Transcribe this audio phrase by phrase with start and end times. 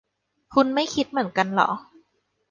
[0.53, 1.69] คุณไม่คิดเหมือนกันหรอ